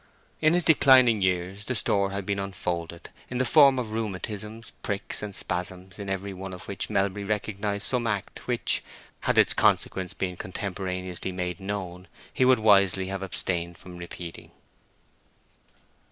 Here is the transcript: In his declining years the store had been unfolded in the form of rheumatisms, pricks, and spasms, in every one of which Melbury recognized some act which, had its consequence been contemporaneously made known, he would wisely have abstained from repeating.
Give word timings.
In 0.41 0.55
his 0.55 0.63
declining 0.63 1.21
years 1.21 1.65
the 1.65 1.75
store 1.75 2.09
had 2.09 2.25
been 2.25 2.39
unfolded 2.39 3.11
in 3.29 3.37
the 3.37 3.45
form 3.45 3.77
of 3.77 3.91
rheumatisms, 3.93 4.71
pricks, 4.81 5.21
and 5.21 5.35
spasms, 5.35 5.99
in 5.99 6.09
every 6.09 6.33
one 6.33 6.53
of 6.55 6.67
which 6.67 6.89
Melbury 6.89 7.23
recognized 7.23 7.83
some 7.85 8.07
act 8.07 8.47
which, 8.47 8.83
had 9.19 9.37
its 9.37 9.53
consequence 9.53 10.15
been 10.15 10.37
contemporaneously 10.37 11.31
made 11.31 11.59
known, 11.59 12.07
he 12.33 12.45
would 12.45 12.57
wisely 12.57 13.09
have 13.09 13.21
abstained 13.21 13.77
from 13.77 13.97
repeating. 13.97 14.49